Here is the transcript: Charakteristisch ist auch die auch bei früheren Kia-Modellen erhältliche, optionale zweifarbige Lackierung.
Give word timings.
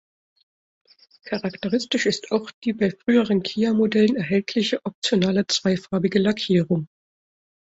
Charakteristisch 1.27 2.07
ist 2.07 2.31
auch 2.31 2.49
die 2.63 2.73
auch 2.73 2.79
bei 2.79 2.89
früheren 2.89 3.43
Kia-Modellen 3.43 4.15
erhältliche, 4.15 4.83
optionale 4.83 5.45
zweifarbige 5.45 6.17
Lackierung. 6.17 6.87